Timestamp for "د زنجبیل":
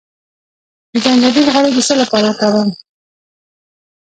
0.91-1.47